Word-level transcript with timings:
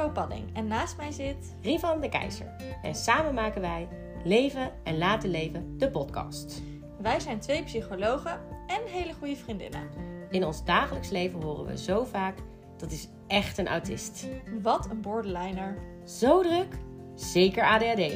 Bo 0.00 0.10
Padding 0.10 0.56
en 0.56 0.66
naast 0.66 0.96
mij 0.96 1.12
zit... 1.12 1.56
Rivan 1.62 2.00
de 2.00 2.08
Keizer. 2.08 2.46
En 2.82 2.94
samen 2.94 3.34
maken 3.34 3.60
wij 3.60 3.88
Leven 4.24 4.72
en 4.84 4.98
Laten 4.98 5.30
Leven, 5.30 5.78
de 5.78 5.90
podcast. 5.90 6.62
Wij 7.00 7.20
zijn 7.20 7.40
twee 7.40 7.62
psychologen 7.62 8.40
en 8.66 8.80
hele 8.86 9.12
goede 9.12 9.36
vriendinnen. 9.36 9.88
In 10.30 10.44
ons 10.44 10.64
dagelijks 10.64 11.10
leven 11.10 11.42
horen 11.42 11.66
we 11.66 11.78
zo 11.78 12.04
vaak, 12.04 12.38
dat 12.76 12.90
is 12.90 13.08
echt 13.26 13.58
een 13.58 13.68
autist. 13.68 14.26
Wat 14.62 14.90
een 14.90 15.00
borderliner. 15.00 15.76
Zo 16.04 16.42
druk, 16.42 16.74
zeker 17.14 17.64
ADHD. 17.64 18.12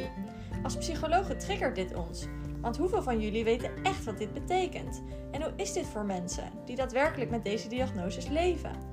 Als 0.63 0.77
psychologen 0.77 1.39
triggert 1.39 1.75
dit 1.75 1.95
ons. 1.95 2.27
Want 2.61 2.77
hoeveel 2.77 3.03
van 3.03 3.21
jullie 3.21 3.45
weten 3.45 3.71
echt 3.83 4.05
wat 4.05 4.19
dit 4.19 4.33
betekent? 4.33 5.03
En 5.31 5.43
hoe 5.43 5.53
is 5.57 5.73
dit 5.73 5.87
voor 5.87 6.05
mensen 6.05 6.51
die 6.65 6.77
daadwerkelijk 6.77 7.31
met 7.31 7.45
deze 7.45 7.69
diagnoses 7.69 8.29
leven? 8.29 8.84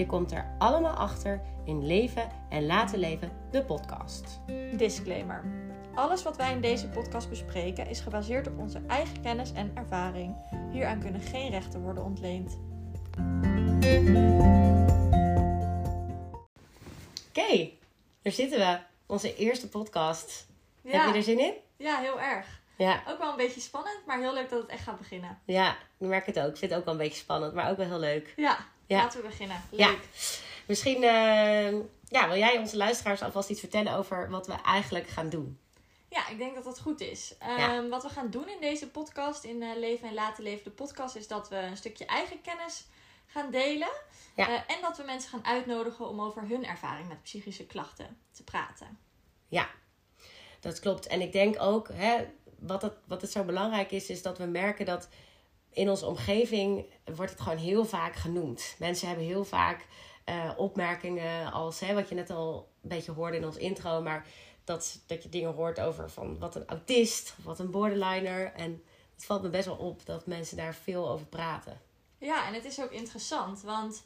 Je 0.00 0.06
komt 0.06 0.32
er 0.32 0.54
allemaal 0.58 0.94
achter 0.94 1.40
in 1.64 1.86
Leven 1.86 2.30
en 2.48 2.66
Laten 2.66 2.98
Leven, 2.98 3.32
de 3.50 3.64
podcast. 3.64 4.40
Disclaimer. 4.76 5.44
Alles 5.94 6.22
wat 6.22 6.36
wij 6.36 6.52
in 6.52 6.60
deze 6.60 6.88
podcast 6.88 7.28
bespreken 7.28 7.86
is 7.86 8.00
gebaseerd 8.00 8.46
op 8.46 8.58
onze 8.58 8.82
eigen 8.86 9.22
kennis 9.22 9.52
en 9.52 9.70
ervaring. 9.74 10.36
Hieraan 10.70 11.00
kunnen 11.00 11.20
geen 11.20 11.50
rechten 11.50 11.82
worden 11.82 12.04
ontleend. 12.04 12.58
Oké, 17.28 17.70
daar 18.22 18.32
zitten 18.32 18.58
we. 18.58 18.78
Onze 19.06 19.36
eerste 19.36 19.68
podcast. 19.68 20.46
Heb 20.82 21.06
je 21.06 21.14
er 21.14 21.22
zin 21.22 21.38
in? 21.38 21.54
Ja, 21.76 21.98
heel 21.98 22.20
erg. 22.20 22.60
Ja. 22.76 23.02
Ook 23.08 23.18
wel 23.18 23.30
een 23.30 23.36
beetje 23.36 23.60
spannend, 23.60 24.06
maar 24.06 24.18
heel 24.18 24.34
leuk 24.34 24.50
dat 24.50 24.60
het 24.62 24.70
echt 24.70 24.82
gaat 24.82 24.98
beginnen. 24.98 25.38
Ja, 25.44 25.70
ik 25.72 26.06
merk 26.06 26.26
het 26.26 26.40
ook. 26.40 26.50
Ik 26.50 26.56
vind 26.56 26.70
het 26.70 26.80
ook 26.80 26.86
wel 26.86 26.94
een 26.94 27.00
beetje 27.00 27.20
spannend, 27.20 27.54
maar 27.54 27.70
ook 27.70 27.76
wel 27.76 27.86
heel 27.86 27.98
leuk. 27.98 28.32
Ja, 28.36 28.58
Ja. 28.90 29.02
laten 29.02 29.20
we 29.22 29.28
beginnen. 29.28 29.62
Leuk. 29.70 29.80
Ja. 29.80 29.94
Misschien 30.66 31.02
eh, 31.02 31.72
ja, 32.08 32.28
wil 32.28 32.36
jij 32.36 32.58
onze 32.58 32.76
luisteraars 32.76 33.22
alvast 33.22 33.50
iets 33.50 33.60
vertellen 33.60 33.94
over 33.94 34.30
wat 34.30 34.46
we 34.46 34.52
eigenlijk 34.64 35.06
gaan 35.08 35.28
doen? 35.28 35.58
Ja, 36.08 36.28
ik 36.28 36.38
denk 36.38 36.54
dat 36.54 36.64
dat 36.64 36.80
goed 36.80 37.00
is. 37.00 37.34
Ja. 37.40 37.56
Ehm, 37.56 37.88
Wat 37.88 38.02
we 38.02 38.08
gaan 38.08 38.30
doen 38.30 38.48
in 38.48 38.60
deze 38.60 38.88
podcast, 38.90 39.44
in 39.44 39.62
eh, 39.62 39.76
Leven 39.76 40.08
en 40.08 40.14
Laten 40.14 40.42
Leven, 40.44 40.64
de 40.64 40.70
podcast, 40.70 41.16
is 41.16 41.28
dat 41.28 41.48
we 41.48 41.56
een 41.56 41.76
stukje 41.76 42.04
eigen 42.04 42.40
kennis 42.40 42.86
gaan 43.26 43.50
delen. 43.50 43.90
Ja. 44.36 44.48
Eh, 44.48 44.74
en 44.76 44.82
dat 44.82 44.96
we 44.96 45.02
mensen 45.02 45.30
gaan 45.30 45.44
uitnodigen 45.44 46.08
om 46.08 46.20
over 46.20 46.42
hun 46.48 46.66
ervaring 46.66 47.08
met 47.08 47.22
psychische 47.22 47.66
klachten 47.66 48.18
te 48.32 48.44
praten. 48.44 48.98
Ja, 49.48 49.68
dat 50.60 50.80
klopt. 50.80 51.06
En 51.06 51.20
ik 51.20 51.32
denk 51.32 51.60
ook, 51.62 51.88
hè, 51.92 52.24
wat, 52.58 52.82
het, 52.82 52.94
wat 53.06 53.20
het 53.22 53.30
zo 53.32 53.44
belangrijk 53.44 53.90
is, 53.90 54.08
is 54.08 54.22
dat 54.22 54.38
we 54.38 54.44
merken 54.44 54.86
dat 54.86 55.08
in 55.72 55.90
onze 55.90 56.06
omgeving 56.06 56.84
wordt 57.14 57.32
het 57.32 57.40
gewoon 57.40 57.58
heel 57.58 57.84
vaak 57.84 58.14
genoemd. 58.14 58.74
Mensen 58.78 59.08
hebben 59.08 59.26
heel 59.26 59.44
vaak 59.44 59.86
eh, 60.24 60.50
opmerkingen 60.56 61.52
als, 61.52 61.80
hè, 61.80 61.94
wat 61.94 62.08
je 62.08 62.14
net 62.14 62.30
al 62.30 62.68
een 62.82 62.88
beetje 62.88 63.12
hoorde 63.12 63.36
in 63.36 63.44
ons 63.44 63.56
intro, 63.56 64.02
maar 64.02 64.26
dat, 64.64 65.00
dat 65.06 65.22
je 65.22 65.28
dingen 65.28 65.54
hoort 65.54 65.80
over 65.80 66.10
van 66.10 66.38
wat 66.38 66.54
een 66.54 66.66
autist 66.66 67.34
wat 67.42 67.58
een 67.58 67.70
borderliner. 67.70 68.52
En 68.52 68.82
het 69.14 69.24
valt 69.24 69.42
me 69.42 69.48
best 69.48 69.66
wel 69.66 69.76
op 69.76 70.06
dat 70.06 70.26
mensen 70.26 70.56
daar 70.56 70.74
veel 70.74 71.08
over 71.08 71.26
praten. 71.26 71.80
Ja, 72.18 72.46
en 72.46 72.54
het 72.54 72.64
is 72.64 72.80
ook 72.80 72.90
interessant, 72.90 73.62
want 73.62 74.04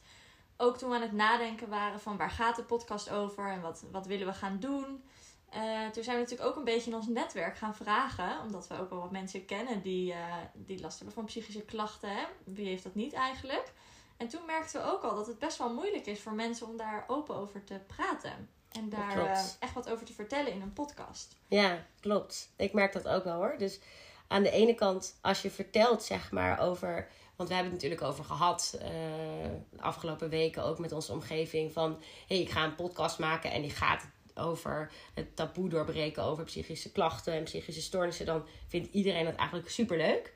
ook 0.56 0.78
toen 0.78 0.88
we 0.88 0.94
aan 0.94 1.02
het 1.02 1.12
nadenken 1.12 1.68
waren 1.68 2.00
van 2.00 2.16
waar 2.16 2.30
gaat 2.30 2.56
de 2.56 2.62
podcast 2.62 3.10
over 3.10 3.50
en 3.50 3.60
wat, 3.60 3.84
wat 3.90 4.06
willen 4.06 4.26
we 4.26 4.32
gaan 4.32 4.58
doen. 4.60 5.04
eh, 5.50 5.88
toen 5.88 6.02
zijn 6.04 6.16
we 6.16 6.22
natuurlijk 6.22 6.48
ook 6.50 6.56
een 6.56 6.64
beetje 6.64 6.90
in 6.90 6.96
ons 6.96 7.06
netwerk 7.06 7.56
gaan 7.56 7.74
vragen, 7.74 8.40
omdat 8.44 8.66
we 8.66 8.80
ook 8.80 8.90
wel 8.90 9.00
wat 9.00 9.10
mensen 9.10 9.44
kennen 9.44 9.82
die, 9.82 10.12
eh, 10.12 10.34
die 10.54 10.80
last 10.80 10.96
hebben 10.96 11.14
van 11.14 11.24
psychische 11.24 11.62
klachten. 11.64 12.08
Hè? 12.10 12.22
Wie 12.44 12.66
heeft 12.66 12.82
dat 12.82 12.94
niet 12.94 13.12
eigenlijk? 13.12 13.72
En 14.16 14.28
toen 14.28 14.46
merkten 14.46 14.80
we 14.80 14.86
ook 14.92 15.02
al 15.02 15.14
dat 15.14 15.26
het 15.26 15.38
best 15.38 15.58
wel 15.58 15.72
moeilijk 15.74 16.06
is 16.06 16.20
voor 16.20 16.32
mensen 16.32 16.66
om 16.66 16.76
daar 16.76 17.04
open 17.06 17.34
over 17.36 17.64
te 17.64 17.80
praten. 17.86 18.48
En 18.70 18.88
daar 18.88 19.18
eh, 19.18 19.38
echt 19.58 19.74
wat 19.74 19.90
over 19.90 20.06
te 20.06 20.12
vertellen 20.12 20.52
in 20.52 20.60
een 20.62 20.72
podcast. 20.72 21.36
Ja, 21.48 21.86
klopt. 22.00 22.52
Ik 22.56 22.72
merk 22.72 22.92
dat 22.92 23.08
ook 23.08 23.24
wel 23.24 23.34
hoor. 23.34 23.54
Dus 23.58 23.80
aan 24.28 24.42
de 24.42 24.50
ene 24.50 24.74
kant, 24.74 25.18
als 25.20 25.42
je 25.42 25.50
vertelt, 25.50 26.02
zeg 26.02 26.30
maar, 26.32 26.58
over. 26.60 27.08
Want 27.36 27.48
we 27.48 27.54
hebben 27.54 27.72
het 27.72 27.82
natuurlijk 27.82 28.10
over 28.10 28.24
gehad 28.24 28.76
eh, 28.80 28.88
de 29.70 29.82
afgelopen 29.82 30.28
weken 30.28 30.64
ook 30.64 30.78
met 30.78 30.92
onze 30.92 31.12
omgeving. 31.12 31.72
Van 31.72 32.02
hey, 32.28 32.40
ik 32.40 32.50
ga 32.50 32.64
een 32.64 32.74
podcast 32.74 33.18
maken 33.18 33.50
en 33.50 33.62
die 33.62 33.70
gaat 33.70 34.08
over 34.34 34.92
het 35.14 35.36
taboe 35.36 35.68
doorbreken 35.68 36.22
over 36.22 36.44
psychische 36.44 36.92
klachten 36.92 37.32
en 37.32 37.44
psychische 37.44 37.82
stoornissen. 37.82 38.26
Dan 38.26 38.46
vindt 38.66 38.92
iedereen 38.92 39.24
dat 39.24 39.34
eigenlijk 39.34 39.70
superleuk. 39.70 40.34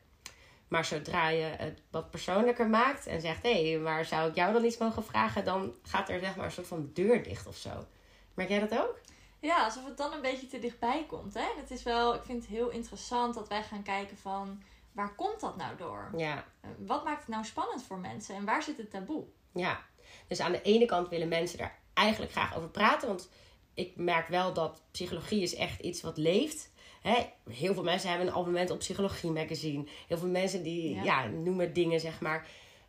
Maar 0.68 0.84
zodra 0.84 1.28
je 1.28 1.42
het 1.42 1.82
wat 1.90 2.10
persoonlijker 2.10 2.68
maakt 2.68 3.06
en 3.06 3.20
zegt: 3.20 3.42
hé, 3.42 3.70
hey, 3.70 3.80
waar 3.80 4.04
zou 4.04 4.28
ik 4.28 4.34
jou 4.34 4.52
dan 4.52 4.64
iets 4.64 4.78
mogen 4.78 5.04
vragen? 5.04 5.44
Dan 5.44 5.74
gaat 5.82 6.08
er 6.08 6.20
zeg 6.20 6.36
maar 6.36 6.44
een 6.44 6.52
soort 6.52 6.66
van 6.66 6.90
deur 6.94 7.22
dicht 7.22 7.46
of 7.46 7.56
zo. 7.56 7.86
Merk 8.34 8.48
jij 8.48 8.58
dat 8.58 8.78
ook? 8.78 9.00
Ja, 9.40 9.64
alsof 9.64 9.84
het 9.84 9.96
dan 9.96 10.12
een 10.12 10.20
beetje 10.20 10.46
te 10.46 10.58
dichtbij 10.58 11.04
komt. 11.08 11.34
Hè? 11.34 11.46
Het 11.56 11.70
is 11.70 11.82
wel, 11.82 12.14
ik 12.14 12.22
vind 12.24 12.42
het 12.42 12.50
heel 12.50 12.68
interessant 12.68 13.34
dat 13.34 13.48
wij 13.48 13.62
gaan 13.62 13.82
kijken 13.82 14.16
van 14.16 14.62
waar 14.98 15.14
komt 15.14 15.40
dat 15.40 15.56
nou 15.56 15.76
door? 15.76 16.12
Ja, 16.16 16.44
Eh, 16.60 16.70
Wat 16.78 17.04
maakt 17.04 17.20
het 17.20 17.28
nou 17.28 17.44
spannend 17.44 17.82
voor 17.82 17.98
mensen 17.98 18.34
en 18.34 18.44
waar 18.44 18.62
zit 18.62 18.76
het 18.76 18.90
taboe? 18.90 19.24
Ja, 19.52 19.80
dus 20.26 20.40
aan 20.40 20.52
de 20.52 20.62
ene 20.62 20.84
kant 20.86 21.08
willen 21.08 21.28
mensen 21.28 21.58
daar 21.58 21.78
eigenlijk 21.94 22.32
graag 22.32 22.56
over 22.56 22.68
praten. 22.68 23.08
Want 23.08 23.30
ik 23.74 23.96
merk 23.96 24.28
wel 24.28 24.52
dat 24.52 24.82
psychologie 24.90 25.42
is 25.42 25.54
echt 25.54 25.80
iets 25.80 26.00
wat 26.02 26.16
leeft. 26.16 26.70
Hè? 27.02 27.26
Heel 27.50 27.74
veel 27.74 27.82
mensen 27.82 28.08
hebben 28.08 28.26
een 28.26 28.32
abonnement 28.32 28.70
op 28.70 28.78
Psychologie 28.78 29.30
Magazine. 29.30 29.84
Heel 30.08 30.18
veel 30.18 30.28
mensen 30.28 30.62
die 30.62 30.94
Ja. 30.94 31.02
ja. 31.02 31.26
noemen 31.26 31.72
dingen, 31.72 32.00
zeg 32.00 32.20
maar. 32.20 32.46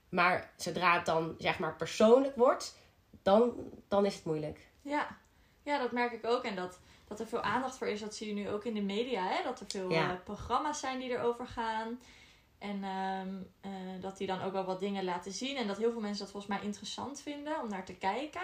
Maar 0.10 0.52
zodra 0.58 0.94
het 0.94 1.06
dan 1.06 1.36
zeg 1.38 1.60
maar 1.60 1.76
persoonlijk 1.76 2.36
wordt, 2.36 2.78
dan, 3.22 3.54
dan 3.88 4.06
is 4.06 4.16
het 4.16 4.26
moeilijk. 4.26 4.68
Ja. 4.82 5.18
ja, 5.64 5.78
dat 5.78 5.92
merk 5.92 6.12
ik 6.12 6.26
ook. 6.26 6.44
En 6.44 6.56
dat, 6.56 6.80
dat 7.10 7.20
er 7.20 7.28
veel 7.28 7.42
aandacht 7.42 7.78
voor 7.78 7.88
is, 7.88 8.00
dat 8.00 8.16
zie 8.16 8.28
je 8.28 8.34
nu 8.34 8.50
ook 8.50 8.64
in 8.66 8.74
de 8.74 8.82
media. 8.82 9.28
Hè? 9.28 9.44
Dat 9.44 9.60
er 9.60 9.66
veel 9.70 9.90
Ja. 9.92 10.12
eh, 10.12 10.16
programma's 10.24 10.80
zijn 10.80 11.00
die 11.00 11.10
erover 11.10 11.48
gaan. 11.48 12.00
En 12.58 12.84
ehm, 12.84 13.36
eh, 13.62 13.72
dat 14.02 14.18
die 14.18 14.28
dan 14.28 14.42
ook 14.42 14.52
wel 14.52 14.66
wat 14.66 14.80
dingen 14.80 15.04
laten 15.04 15.32
zien. 15.32 15.58
En 15.58 15.68
dat 15.68 15.78
heel 15.78 15.92
veel 15.92 16.02
mensen 16.02 16.24
dat 16.24 16.32
volgens 16.32 16.54
mij 16.54 16.64
interessant 16.66 17.22
vinden 17.22 17.62
om 17.62 17.70
naar 17.70 17.86
te 17.86 17.94
kijken. 17.96 18.42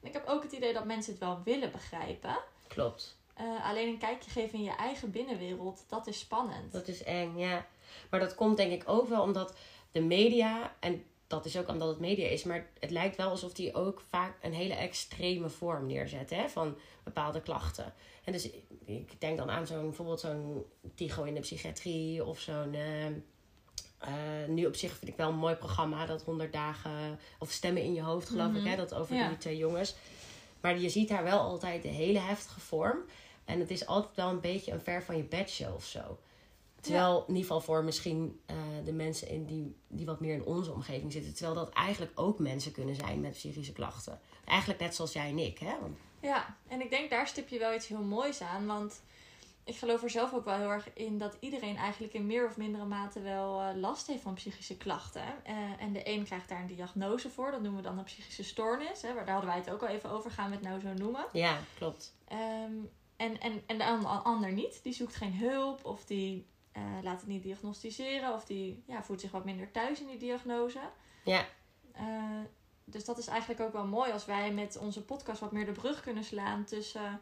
En 0.00 0.08
ik 0.08 0.12
heb 0.12 0.26
ook 0.26 0.42
het 0.42 0.52
idee 0.52 0.72
dat 0.72 0.84
mensen 0.84 1.12
het 1.12 1.20
wel 1.20 1.40
willen 1.44 1.72
begrijpen. 1.72 2.38
Klopt. 2.68 3.16
Eh, 3.34 3.68
alleen 3.68 3.88
een 3.88 3.98
kijkje 3.98 4.30
geven 4.30 4.58
in 4.58 4.64
je 4.64 4.76
eigen 4.76 5.10
binnenwereld, 5.10 5.84
dat 5.88 6.06
is 6.06 6.18
spannend. 6.18 6.72
Dat 6.72 6.88
is 6.88 7.02
eng, 7.02 7.36
ja. 7.38 7.66
Maar 8.10 8.20
dat 8.20 8.34
komt 8.34 8.56
denk 8.56 8.72
ik 8.72 8.88
ook 8.88 9.08
wel 9.08 9.22
omdat 9.22 9.54
de 9.92 10.00
media, 10.00 10.74
en 10.80 11.04
dat 11.28 11.44
is 11.44 11.56
ook 11.58 11.68
omdat 11.68 11.88
het 11.88 11.98
media 11.98 12.26
is, 12.28 12.44
maar 12.44 12.66
het 12.80 12.90
lijkt 12.90 13.16
wel 13.16 13.28
alsof 13.30 13.52
die 13.52 13.74
ook 13.74 14.02
vaak 14.08 14.36
een 14.42 14.52
hele 14.52 14.74
extreme 14.74 15.48
vorm 15.48 15.86
neerzetten 15.86 16.36
hè, 16.38 16.48
van 16.48 16.76
bepaalde 17.04 17.40
klachten. 17.40 17.94
En 18.24 18.32
dus 18.32 18.50
ik 18.84 19.20
denk 19.20 19.38
dan 19.38 19.50
aan 19.50 19.66
zo'n 19.66 19.82
bijvoorbeeld 19.82 20.20
zo'n 20.20 20.64
Tigo 20.94 21.22
in 21.24 21.34
de 21.34 21.40
psychiatrie 21.40 22.24
of 22.24 22.40
zo'n. 22.40 22.74
eh, 22.74 23.06
eh, 23.98 24.48
nu 24.48 24.66
op 24.66 24.74
zich 24.76 24.96
vind 24.96 25.10
ik 25.10 25.16
wel 25.16 25.28
een 25.28 25.34
mooi 25.36 25.54
programma, 25.54 26.06
dat 26.06 26.22
100 26.22 26.52
dagen 26.52 27.18
of 27.38 27.50
stemmen 27.50 27.82
in 27.82 27.94
je 27.94 28.02
hoofd, 28.02 28.28
geloof 28.28 28.54
ik, 28.54 28.64
hè, 28.64 28.76
dat 28.76 28.94
over 28.94 29.16
Ja. 29.16 29.28
die 29.28 29.36
twee 29.38 29.56
jongens. 29.56 29.94
Maar 30.60 30.78
je 30.78 30.88
ziet 30.88 31.08
daar 31.08 31.24
wel 31.24 31.40
altijd 31.40 31.82
de 31.82 31.88
hele 31.88 32.18
heftige 32.18 32.60
vorm. 32.60 32.98
En 33.44 33.60
het 33.60 33.70
is 33.70 33.86
altijd 33.86 34.16
wel 34.16 34.28
een 34.28 34.40
beetje 34.40 34.72
een 34.72 34.80
ver 34.80 35.02
van 35.02 35.16
je 35.16 35.22
bedshow 35.22 35.74
of 35.74 35.84
zo. 35.84 36.18
Terwijl, 36.80 37.20
in 37.20 37.26
ieder 37.26 37.42
geval 37.42 37.60
voor 37.60 37.84
misschien 37.84 38.40
eh, 38.46 38.56
de 38.84 38.92
mensen 38.92 39.28
in 39.28 39.44
die, 39.46 39.76
die 39.88 40.06
wat 40.06 40.20
meer 40.20 40.34
in 40.34 40.44
onze 40.44 40.72
omgeving 40.72 41.12
zitten. 41.12 41.34
Terwijl 41.34 41.54
dat 41.54 41.68
eigenlijk 41.72 42.12
ook 42.14 42.38
mensen 42.38 42.72
kunnen 42.72 42.94
zijn 42.94 43.20
met 43.20 43.32
psychische 43.32 43.72
klachten. 43.72 44.20
Eigenlijk 44.44 44.80
net 44.80 44.94
zoals 44.94 45.12
jij 45.12 45.28
en 45.28 45.38
ik, 45.38 45.58
hè? 45.58 45.80
Want, 45.80 45.98
Ja, 46.20 46.56
en 46.68 46.80
ik 46.80 46.90
denk 46.90 47.10
daar 47.10 47.26
stip 47.26 47.48
je 47.48 47.58
wel 47.58 47.74
iets 47.74 47.86
heel 47.88 48.02
moois 48.02 48.40
aan. 48.40 48.66
Want 48.66 49.02
ik 49.64 49.76
geloof 49.76 50.02
er 50.02 50.10
zelf 50.10 50.34
ook 50.34 50.44
wel 50.44 50.56
heel 50.56 50.70
erg 50.70 50.92
in 50.94 51.18
dat 51.18 51.36
iedereen 51.40 51.76
eigenlijk 51.76 52.12
in 52.14 52.26
meer 52.26 52.46
of 52.46 52.56
mindere 52.56 52.84
mate 52.84 53.20
wel 53.20 53.60
eh, 53.60 53.76
last 53.76 54.06
heeft 54.06 54.22
van 54.22 54.34
psychische 54.34 54.76
klachten. 54.76 55.22
Eh, 55.44 55.56
en 55.78 55.92
de 55.92 56.08
een 56.08 56.24
krijgt 56.24 56.48
daar 56.48 56.60
een 56.60 56.66
diagnose 56.66 57.30
voor, 57.30 57.50
dat 57.50 57.60
noemen 57.62 57.82
we 57.82 57.88
dan 57.88 57.98
een 57.98 58.04
psychische 58.04 58.44
stoornis. 58.44 59.02
Hè, 59.02 59.14
waar 59.14 59.24
daar 59.24 59.34
hadden 59.34 59.50
wij 59.52 59.60
het 59.60 59.70
ook 59.70 59.82
al 59.82 59.88
even 59.88 60.10
over, 60.10 60.30
gaan 60.30 60.48
we 60.50 60.54
het 60.56 60.64
nou 60.64 60.80
zo 60.80 60.92
noemen. 60.92 61.24
ja, 61.32 61.58
klopt. 61.78 62.14
Ehm, 62.28 62.72
en, 63.16 63.40
en, 63.40 63.62
en 63.66 63.78
de 63.78 63.84
an- 63.84 64.24
ander 64.24 64.52
niet, 64.52 64.80
die 64.82 64.92
zoekt 64.92 65.14
geen 65.16 65.34
hulp 65.34 65.84
of 65.84 66.04
die 66.04 66.46
eh, 66.78 67.02
laat 67.02 67.20
het 67.20 67.28
niet 67.28 67.42
diagnosticeren 67.42 68.34
of 68.34 68.44
die 68.44 68.82
ja, 68.86 69.02
voelt 69.02 69.20
zich 69.20 69.30
wat 69.30 69.44
minder 69.44 69.70
thuis 69.70 70.00
in 70.00 70.06
die 70.06 70.18
diagnose. 70.18 70.80
Ja, 71.24 71.46
Eh, 71.92 72.04
dus 72.84 73.04
dat 73.04 73.18
is 73.18 73.26
eigenlijk 73.26 73.60
ook 73.60 73.72
wel 73.72 73.86
mooi 73.86 74.12
als 74.12 74.24
wij 74.24 74.52
met 74.52 74.78
onze 74.78 75.04
podcast 75.04 75.40
wat 75.40 75.52
meer 75.52 75.64
de 75.66 75.72
brug 75.72 76.00
kunnen 76.00 76.24
slaan 76.24 76.64
tussen 76.64 77.20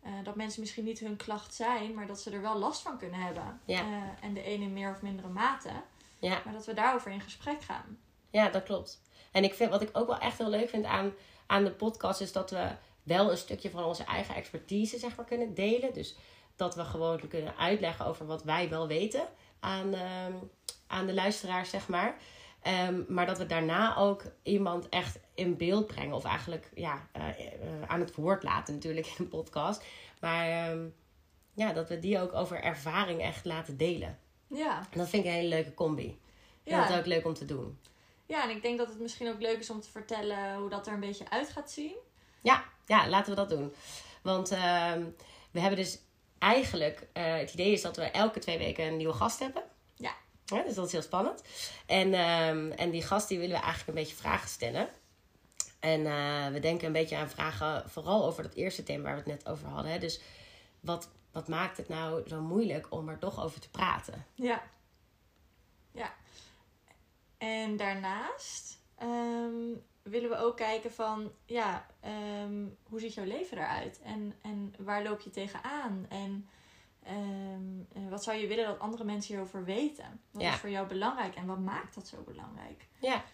eh, 0.00 0.12
dat 0.22 0.36
mensen 0.36 0.60
misschien 0.60 0.84
niet 0.84 0.98
hun 0.98 1.16
klacht 1.16 1.54
zijn, 1.54 1.94
maar 1.94 2.06
dat 2.06 2.20
ze 2.20 2.30
er 2.30 2.40
wel 2.40 2.58
last 2.58 2.82
van 2.82 2.98
kunnen 2.98 3.20
hebben. 3.20 3.60
Ja. 3.64 3.84
En 4.20 4.34
de 4.34 4.42
ene 4.42 4.64
in 4.64 4.72
meer 4.72 4.90
of 4.90 5.02
mindere 5.02 5.28
mate. 5.28 5.70
ja. 6.18 6.40
Maar 6.44 6.52
dat 6.52 6.66
we 6.66 6.74
daarover 6.74 7.10
in 7.10 7.20
gesprek 7.20 7.62
gaan. 7.62 7.98
Ja, 8.30 8.48
dat 8.48 8.62
klopt. 8.62 9.00
En 9.32 9.44
ik 9.44 9.54
vind, 9.54 9.70
wat 9.70 9.82
ik 9.82 9.90
ook 9.92 10.06
wel 10.06 10.18
echt 10.18 10.38
heel 10.38 10.50
leuk 10.50 10.68
vind 10.68 10.84
aan, 10.84 11.12
aan 11.46 11.64
de 11.64 11.72
podcast, 11.72 12.20
is 12.20 12.32
dat 12.32 12.50
we 12.50 12.76
wel 13.02 13.30
een 13.30 13.36
stukje 13.36 13.70
van 13.70 13.84
onze 13.84 14.04
eigen 14.04 14.34
expertise 14.34 14.98
zeg 14.98 15.16
maar, 15.16 15.26
kunnen 15.26 15.54
delen. 15.54 15.92
Dus 15.92 16.16
dat 16.56 16.74
we 16.74 16.84
gewoon 16.84 17.28
kunnen 17.28 17.56
uitleggen 17.56 18.06
over 18.06 18.26
wat 18.26 18.42
wij 18.42 18.68
wel 18.68 18.86
weten 18.86 19.28
aan, 19.60 19.94
ehm, 19.94 20.32
aan 20.86 21.06
de 21.06 21.14
luisteraars, 21.14 21.70
zeg 21.70 21.88
maar. 21.88 22.16
Ehm, 22.64 23.02
maar 23.08 23.26
dat 23.26 23.38
we 23.38 23.46
daarna 23.46 23.96
ook 23.96 24.22
iemand 24.42 24.88
echt 24.88 25.18
in 25.34 25.56
beeld 25.56 25.86
brengen. 25.86 26.14
Of 26.14 26.24
eigenlijk 26.24 26.70
ja, 26.74 27.06
eh, 27.12 27.28
eh, 27.28 27.82
aan 27.86 28.00
het 28.00 28.14
woord 28.14 28.42
laten 28.42 28.74
natuurlijk 28.74 29.06
in 29.06 29.14
een 29.18 29.28
podcast. 29.28 29.84
Maar 30.20 30.48
ehm, 30.48 30.86
ja, 31.54 31.72
dat 31.72 31.88
we 31.88 31.98
die 31.98 32.20
ook 32.20 32.32
over 32.32 32.62
ervaring 32.62 33.20
echt 33.20 33.44
laten 33.44 33.76
delen. 33.76 34.18
Ja. 34.46 34.78
En 34.90 34.98
dat 34.98 35.08
vind 35.08 35.24
ik 35.24 35.30
een 35.30 35.36
hele 35.36 35.48
leuke 35.48 35.74
combi. 35.74 36.20
En 36.64 36.78
dat 36.78 36.88
is 36.88 36.96
ook 36.96 37.06
leuk 37.06 37.26
om 37.26 37.34
te 37.34 37.44
doen. 37.44 37.78
Ja, 38.26 38.42
en 38.42 38.50
ik 38.50 38.62
denk 38.62 38.78
dat 38.78 38.88
het 38.88 39.00
misschien 39.00 39.28
ook 39.28 39.40
leuk 39.40 39.58
is 39.58 39.70
om 39.70 39.80
te 39.80 39.90
vertellen 39.90 40.56
hoe 40.56 40.70
dat 40.70 40.86
er 40.86 40.92
een 40.92 41.00
beetje 41.00 41.30
uit 41.30 41.48
gaat 41.48 41.70
zien. 41.70 41.94
Ja, 42.42 42.64
ja 42.86 43.08
laten 43.08 43.30
we 43.30 43.36
dat 43.36 43.48
doen. 43.48 43.72
Want 44.22 44.48
we 45.50 45.60
hebben 45.60 45.78
dus 45.78 45.98
eigenlijk... 46.44 47.06
eh, 47.12 47.36
het 47.36 47.52
idee 47.52 47.72
is 47.72 47.82
dat 47.82 47.96
we 47.96 48.02
elke 48.02 48.38
twee 48.38 48.58
weken 48.58 48.84
een 48.84 48.96
nieuwe 48.96 49.12
gast 49.12 49.38
hebben. 49.38 49.62
Ja. 49.94 50.14
Ja, 50.44 50.62
dus 50.62 50.74
dat 50.74 50.86
is 50.86 50.92
heel 50.92 51.02
spannend. 51.02 51.42
En, 51.86 52.14
ehm, 52.14 52.70
en 52.70 52.90
die 52.90 53.02
gast 53.02 53.28
die 53.28 53.38
willen 53.38 53.56
we 53.56 53.62
eigenlijk 53.62 53.88
een 53.88 54.04
beetje 54.04 54.22
vragen 54.22 54.48
stellen. 54.48 54.88
En 55.80 56.06
eh, 56.06 56.46
we 56.52 56.60
denken 56.60 56.86
een 56.86 56.92
beetje 56.92 57.16
aan 57.16 57.30
vragen, 57.30 57.90
vooral 57.90 58.24
over 58.24 58.42
dat 58.42 58.54
eerste 58.54 58.82
thema 58.82 59.02
waar 59.02 59.12
we 59.12 59.30
het 59.30 59.42
net 59.42 59.48
over 59.48 59.68
hadden. 59.68 59.92
Hè? 59.92 59.98
Dus 59.98 60.20
wat, 60.80 61.08
wat 61.32 61.48
maakt 61.48 61.76
het 61.76 61.88
nou 61.88 62.28
zo 62.28 62.40
moeilijk 62.40 62.86
om 62.90 63.08
er 63.08 63.18
toch 63.18 63.44
over 63.44 63.60
te 63.60 63.70
praten? 63.70 64.26
Ja. 64.34 64.62
Ja. 65.92 66.14
En 67.38 67.76
daarnaast 67.76 68.78
ehm, 68.98 69.72
willen 70.04 70.30
we 70.30 70.36
ook 70.36 70.56
kijken 70.56 70.92
van, 70.92 71.32
ja, 71.44 71.86
ehm, 72.00 72.66
hoe 72.82 73.00
ziet 73.00 73.14
jouw 73.14 73.24
leven 73.24 73.58
eruit? 73.58 74.00
En, 74.02 74.34
en 74.42 74.74
waar 74.78 75.02
loop 75.02 75.20
je 75.20 75.30
tegenaan? 75.30 76.06
En 76.08 76.48
ehm, 77.02 77.80
eh, 78.04 78.10
wat 78.10 78.22
zou 78.24 78.36
je 78.36 78.46
willen 78.46 78.66
dat 78.66 78.78
andere 78.78 79.04
mensen 79.04 79.34
hierover 79.34 79.64
weten? 79.64 80.20
Wat 80.30 80.42
Ja. 80.42 80.52
is 80.52 80.58
voor 80.60 80.70
jou 80.70 80.86
belangrijk 80.86 81.34
en 81.34 81.46
wat 81.46 81.58
maakt 81.58 81.94
dat 81.94 82.06
zo 82.06 82.22
belangrijk? 82.26 82.86
Ja. 83.00 83.24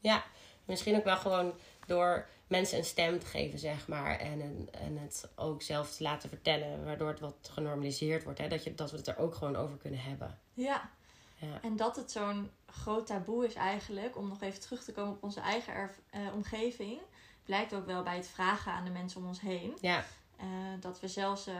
Ja, 0.00 0.24
misschien 0.64 0.96
ook 0.96 1.04
wel 1.04 1.16
gewoon 1.16 1.52
door 1.86 2.28
mensen 2.46 2.78
een 2.78 2.84
stem 2.84 3.18
te 3.18 3.26
geven, 3.26 3.58
zeg 3.58 3.88
maar. 3.88 4.18
En, 4.18 4.68
en 4.72 4.96
het 4.98 5.30
ook 5.36 5.62
zelf 5.62 5.96
te 5.96 6.02
laten 6.02 6.28
vertellen, 6.28 6.84
waardoor 6.84 7.08
het 7.08 7.20
wat 7.20 7.48
genormaliseerd 7.52 8.24
wordt. 8.24 8.38
Hè? 8.38 8.48
Dat, 8.48 8.64
je, 8.64 8.74
dat 8.74 8.90
we 8.90 8.96
het 8.96 9.06
er 9.06 9.18
ook 9.18 9.34
gewoon 9.34 9.56
over 9.56 9.76
kunnen 9.76 10.00
hebben. 10.00 10.38
Ja. 10.54 10.90
Ja. 11.38 11.58
En 11.62 11.76
dat 11.76 11.96
het 11.96 12.10
zo'n 12.10 12.50
groot 12.66 13.06
taboe 13.06 13.46
is 13.46 13.54
eigenlijk, 13.54 14.16
om 14.16 14.28
nog 14.28 14.40
even 14.42 14.60
terug 14.60 14.84
te 14.84 14.92
komen 14.92 15.12
op 15.12 15.22
onze 15.22 15.40
eigen 15.40 15.72
erf- 15.74 16.00
eh, 16.10 16.20
omgeving, 16.34 17.00
blijkt 17.44 17.74
ook 17.74 17.86
wel 17.86 18.02
bij 18.02 18.16
het 18.16 18.28
vragen 18.28 18.72
aan 18.72 18.84
de 18.84 18.90
mensen 18.90 19.20
om 19.20 19.26
ons 19.26 19.40
heen. 19.40 19.76
Ja, 19.80 20.04
Eh, 20.36 20.46
dat 20.80 21.00
we 21.00 21.08
zelfs 21.08 21.46
eh, 21.46 21.54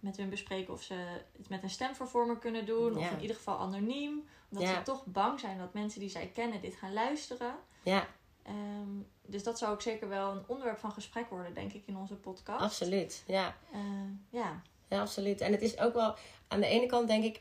met 0.00 0.16
hun 0.16 0.28
bespreken 0.28 0.72
of 0.72 0.82
ze 0.82 0.94
het 1.36 1.48
met 1.48 1.62
een 1.62 1.70
stemvervormer 1.70 2.36
kunnen 2.38 2.66
doen. 2.66 2.96
Of 2.96 3.04
in 3.10 3.20
ieder 3.20 3.36
geval 3.36 3.58
anoniem. 3.58 4.24
Omdat 4.50 4.68
ze 4.68 4.82
toch 4.82 5.04
bang 5.06 5.40
zijn 5.40 5.58
dat 5.58 5.72
mensen 5.74 6.00
die 6.00 6.08
zij 6.08 6.26
kennen 6.34 6.60
dit 6.60 6.74
gaan 6.74 6.92
luisteren. 6.92 7.54
ja 7.82 8.06
Ehm, 8.42 8.88
dus 9.26 9.42
dat 9.42 9.58
zou 9.58 9.72
ook 9.72 9.82
zeker 9.82 10.08
wel 10.08 10.30
een 10.30 10.42
onderwerp 10.46 10.78
van 10.78 10.92
gesprek 10.92 11.30
worden, 11.30 11.54
denk 11.54 11.72
ik, 11.72 11.82
in 11.86 11.96
onze 11.96 12.14
podcast. 12.14 12.60
absoluut. 12.62 13.22
Ja. 13.26 13.56
Ja. 14.30 14.62
ja, 14.88 15.00
absoluut. 15.00 15.40
En 15.40 15.52
het 15.52 15.62
is 15.62 15.78
ook 15.78 15.94
wel, 15.94 16.14
aan 16.48 16.60
de 16.60 16.66
ene 16.66 16.86
kant 16.86 17.08
denk 17.08 17.24
ik, 17.24 17.40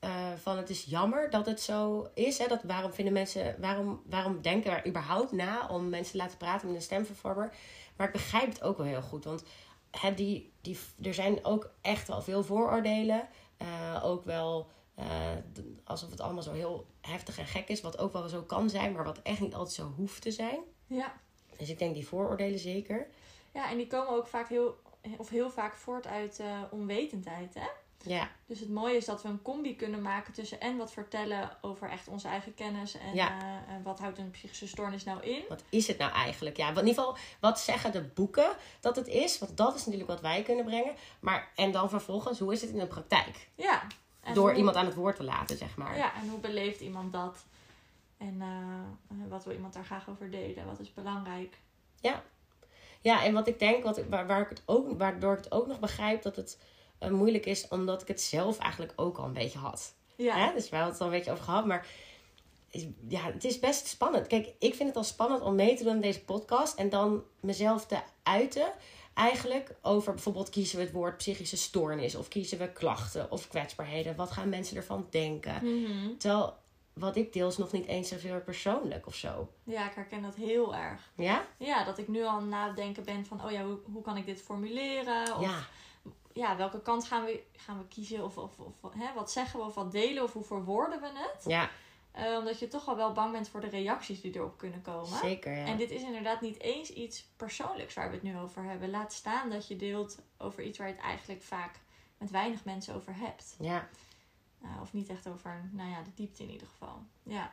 eh, 0.00 0.32
van 0.42 0.56
het 0.56 0.70
is 0.70 0.84
jammer 0.84 1.30
dat 1.30 1.46
het 1.46 1.60
zo 1.60 2.08
is. 2.14 2.38
Hè? 2.38 2.46
Dat 2.46 2.62
waarom 2.62 2.92
vinden 2.92 3.12
mensen, 3.12 3.56
waarom, 3.58 4.02
waarom 4.06 4.42
denken 4.42 4.70
we 4.70 4.76
er 4.76 4.86
überhaupt 4.86 5.32
na 5.32 5.68
om 5.68 5.88
mensen 5.88 6.12
te 6.12 6.16
laten 6.16 6.38
praten 6.38 6.66
met 6.66 6.76
een 6.76 6.82
stemvervormer? 6.82 7.54
Maar 7.96 8.06
ik 8.06 8.12
begrijp 8.12 8.48
het 8.48 8.62
ook 8.62 8.76
wel 8.76 8.86
heel 8.86 9.02
goed. 9.02 9.24
Want 9.24 9.42
hè, 9.90 10.14
die, 10.14 10.52
die, 10.60 10.78
er 11.02 11.14
zijn 11.14 11.44
ook 11.44 11.70
echt 11.80 12.08
wel 12.08 12.22
veel 12.22 12.42
vooroordelen. 12.44 13.28
Eh, 13.56 14.00
ook 14.04 14.24
wel 14.24 14.70
eh, 14.94 15.06
alsof 15.84 16.10
het 16.10 16.20
allemaal 16.20 16.42
zo 16.42 16.52
heel 16.52 16.86
heftig 17.00 17.38
en 17.38 17.46
gek 17.46 17.68
is. 17.68 17.80
Wat 17.80 17.98
ook 17.98 18.12
wel 18.12 18.28
zo 18.28 18.42
kan 18.42 18.70
zijn, 18.70 18.92
maar 18.92 19.04
wat 19.04 19.22
echt 19.22 19.40
niet 19.40 19.54
altijd 19.54 19.74
zo 19.74 19.92
hoeft 19.96 20.22
te 20.22 20.30
zijn. 20.30 20.60
ja. 20.86 21.20
Dus 21.56 21.70
ik 21.70 21.78
denk 21.78 21.94
die 21.94 22.06
vooroordelen 22.06 22.58
zeker. 22.58 23.06
Ja, 23.54 23.70
en 23.70 23.76
die 23.76 23.86
komen 23.86 24.12
ook 24.12 24.26
vaak 24.26 24.48
heel, 24.48 24.78
of 25.18 25.28
heel 25.28 25.50
vaak 25.50 25.76
voort 25.76 26.06
uit 26.06 26.42
onwetendheid, 26.70 27.54
hè? 27.54 27.68
Ja, 28.04 28.28
Dus 28.46 28.60
het 28.60 28.68
mooie 28.70 28.96
is 28.96 29.04
dat 29.04 29.22
we 29.22 29.28
een 29.28 29.42
combi 29.42 29.76
kunnen 29.76 30.02
maken 30.02 30.32
tussen 30.32 30.60
en 30.60 30.76
wat 30.76 30.92
vertellen 30.92 31.50
over 31.60 31.90
echt 31.90 32.08
onze 32.08 32.28
eigen 32.28 32.54
kennis 32.54 32.98
en 32.98 33.14
Ja. 33.14 33.28
eh, 33.38 33.74
en 33.74 33.82
wat 33.82 33.98
houdt 33.98 34.18
een 34.18 34.30
psychische 34.30 34.68
stoornis 34.68 35.04
nou 35.04 35.22
in. 35.22 35.42
wat 35.48 35.62
is 35.68 35.86
het 35.86 35.98
nou 35.98 36.12
eigenlijk? 36.12 36.56
Ja, 36.56 36.68
in 36.68 36.76
ieder 36.76 36.94
geval, 36.94 37.16
wat 37.40 37.60
zeggen 37.60 37.92
de 37.92 38.02
boeken 38.02 38.50
dat 38.80 38.96
het 38.96 39.06
is? 39.08 39.38
Want 39.38 39.56
dat 39.56 39.74
is 39.74 39.84
natuurlijk 39.84 40.10
wat 40.10 40.20
wij 40.20 40.42
kunnen 40.42 40.64
brengen. 40.64 40.94
Maar, 41.20 41.48
en 41.54 41.72
dan 41.72 41.88
vervolgens, 41.90 42.38
hoe 42.38 42.52
is 42.52 42.60
het 42.60 42.70
in 42.70 42.78
de 42.78 42.86
praktijk? 42.86 43.48
Ja. 43.54 43.82
En 44.20 44.34
Door 44.34 44.48
hoe- 44.48 44.58
iemand 44.58 44.76
aan 44.76 44.86
het 44.86 44.94
woord 44.94 45.16
te 45.16 45.24
laten, 45.24 45.56
zeg 45.56 45.76
maar. 45.76 45.96
Ja, 45.96 46.14
en 46.14 46.28
hoe 46.28 46.38
beleeft 46.40 46.80
iemand 46.80 47.12
dat? 47.12 47.44
En 48.18 48.36
eh, 48.40 48.48
eh, 49.24 49.28
wat 49.30 49.44
wil 49.44 49.54
iemand 49.54 49.72
daar 49.74 49.84
graag 49.84 50.08
over 50.08 50.30
delen? 50.30 50.66
Wat 50.66 50.80
is 50.80 50.94
belangrijk? 50.94 51.58
Ja, 53.02 53.24
en 53.24 53.32
wat 53.34 53.46
ik 53.48 53.58
denk, 53.58 53.84
wat 53.84 54.00
waar, 54.08 54.26
waar 54.26 54.40
ik 54.40 54.48
het 54.48 54.62
ook, 54.66 54.98
waardoor 54.98 55.32
ik 55.32 55.44
het 55.44 55.52
ook 55.52 55.66
nog 55.66 55.80
begrijp 55.80 56.22
dat 56.22 56.36
het 56.36 56.58
moeilijk 57.08 57.46
is, 57.46 57.68
omdat 57.68 58.02
ik 58.02 58.08
het 58.08 58.20
zelf 58.20 58.58
eigenlijk 58.58 58.92
ook 58.96 59.18
al 59.18 59.24
een 59.24 59.32
beetje 59.32 59.58
had. 59.58 59.94
Ja. 60.16 60.36
Hè? 60.36 60.52
Dus 60.52 60.68
we 60.68 60.76
hadden 60.76 60.92
het 60.92 61.00
al 61.02 61.06
een 61.06 61.12
beetje 61.12 61.30
over 61.30 61.44
gehad, 61.44 61.66
maar 61.66 61.86
ja, 63.08 63.20
het 63.32 63.44
is 63.44 63.58
best 63.58 63.86
spannend. 63.86 64.26
Kijk, 64.26 64.52
ik 64.58 64.74
vind 64.74 64.88
het 64.88 64.96
al 64.96 65.04
spannend 65.04 65.42
om 65.42 65.54
mee 65.54 65.76
te 65.76 65.84
doen 65.84 65.94
in 65.94 66.00
deze 66.00 66.24
podcast 66.24 66.78
en 66.78 66.88
dan 66.88 67.24
mezelf 67.40 67.86
te 67.86 67.98
uiten. 68.22 68.72
Eigenlijk 69.14 69.74
over 69.82 70.12
bijvoorbeeld 70.12 70.50
kiezen 70.50 70.78
we 70.78 70.84
het 70.84 70.92
woord 70.92 71.16
psychische 71.16 71.56
stoornis 71.56 72.14
of 72.14 72.28
kiezen 72.28 72.58
we 72.58 72.72
klachten 72.72 73.30
of 73.30 73.48
kwetsbaarheden. 73.48 74.16
Wat 74.16 74.30
gaan 74.30 74.48
mensen 74.48 74.76
ervan 74.76 75.06
denken? 75.10 75.54
Mhm. 75.62 76.16
Terwijl 76.18 76.54
wat 76.92 77.16
ik 77.16 77.32
deel 77.32 77.48
is 77.48 77.56
nog 77.56 77.72
niet 77.72 77.86
eens 77.86 78.08
zoveel 78.08 78.40
persoonlijk 78.40 79.06
of 79.06 79.14
zo. 79.14 79.48
Ja, 79.64 79.88
ik 79.88 79.94
herken 79.94 80.22
dat 80.22 80.34
heel 80.34 80.74
erg. 80.74 81.10
Ja? 81.14 81.46
Ja, 81.56 81.84
dat 81.84 81.98
ik 81.98 82.08
nu 82.08 82.22
al 82.22 82.28
aan 82.28 82.40
het 82.40 82.50
nadenken 82.50 83.04
ben 83.04 83.26
van, 83.26 83.44
oh 83.44 83.50
ja, 83.50 83.64
hoe, 83.64 83.78
hoe 83.92 84.02
kan 84.02 84.16
ik 84.16 84.26
dit 84.26 84.42
formuleren? 84.42 85.36
Of 85.36 85.42
Ja. 85.42 85.58
Ja, 86.32 86.56
welke 86.56 86.80
kant 86.82 87.04
gaan 87.06 87.24
we, 87.24 87.42
gaan 87.56 87.78
we 87.78 87.86
kiezen? 87.88 88.24
Of, 88.24 88.38
of, 88.38 88.58
of 88.58 88.92
hè, 88.94 89.12
wat 89.14 89.30
zeggen 89.30 89.60
we 89.60 89.66
of 89.66 89.74
wat 89.74 89.92
delen? 89.92 90.22
Of 90.22 90.32
hoe 90.32 90.44
verwoorden 90.44 91.00
we 91.00 91.10
het? 91.14 91.44
Ja, 91.46 91.70
Eh, 92.12 92.36
omdat 92.38 92.58
je 92.58 92.68
toch 92.68 92.88
al 92.88 92.96
wel 92.96 93.12
bang 93.12 93.32
bent 93.32 93.48
voor 93.48 93.60
de 93.60 93.68
reacties 93.68 94.20
die 94.20 94.34
erop 94.34 94.58
kunnen 94.58 94.82
komen. 94.82 95.18
zeker. 95.18 95.56
Ja. 95.56 95.64
En 95.66 95.76
dit 95.76 95.90
is 95.90 96.02
inderdaad 96.02 96.40
niet 96.40 96.60
eens 96.60 96.90
iets 96.90 97.26
persoonlijks 97.36 97.94
waar 97.94 98.08
we 98.08 98.14
het 98.14 98.22
nu 98.22 98.38
over 98.38 98.62
hebben. 98.62 98.90
Laat 98.90 99.12
staan 99.12 99.50
dat 99.50 99.68
je 99.68 99.76
deelt 99.76 100.18
over 100.38 100.62
iets 100.62 100.78
waar 100.78 100.88
je 100.88 100.94
het 100.94 101.02
eigenlijk 101.02 101.42
vaak 101.42 101.80
met 102.18 102.30
weinig 102.30 102.64
mensen 102.64 102.94
over 102.94 103.16
hebt. 103.16 103.54
ja. 103.58 103.88
Nou, 104.62 104.80
of 104.80 104.92
niet 104.92 105.08
echt 105.08 105.28
over, 105.28 105.68
nou 105.72 105.90
ja, 105.90 106.02
de 106.02 106.10
diepte 106.14 106.42
in 106.42 106.50
ieder 106.50 106.66
geval. 106.66 107.02
Ja, 107.22 107.52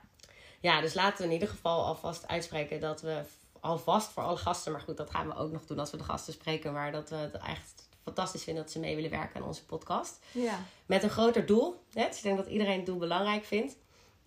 Ja, 0.60 0.82
dus 0.82 0.94
laten 0.94 1.18
we 1.18 1.24
in 1.24 1.32
ieder 1.32 1.48
geval 1.48 1.86
alvast 1.86 2.28
uitspreken 2.28 2.80
dat 2.80 3.02
we 3.02 3.24
alvast 3.60 4.10
voor 4.12 4.24
alle 4.24 4.38
gasten, 4.38 4.72
maar 4.72 4.82
goed, 4.82 4.98
dat 4.98 5.10
gaan 5.10 5.28
we 5.28 5.36
ook 5.36 5.52
nog 5.52 5.66
doen 5.66 5.80
als 5.80 5.92
we 5.92 5.98
de 5.98 6.04
gasten 6.04 6.34
spreken, 6.34 6.74
maar 6.74 6.92
dat 6.92 7.10
we 7.10 7.16
het 7.16 7.38
echt 7.38 7.87
fantastisch 8.08 8.44
vinden 8.44 8.64
dat 8.64 8.72
ze 8.72 8.80
mee 8.80 8.96
willen 8.96 9.10
werken 9.10 9.42
aan 9.42 9.48
onze 9.48 9.66
podcast. 9.66 10.20
ja. 10.32 10.60
Met 10.86 11.04
een 11.04 11.10
groter 11.10 11.46
doel. 11.46 11.84
Hè? 11.94 12.08
Dus 12.08 12.18
ik 12.18 12.24
denk 12.24 12.38
dat 12.38 12.48
iedereen 12.48 12.78
het 12.78 12.86
doel 12.86 12.98
belangrijk 12.98 13.46
vindt. 13.46 13.76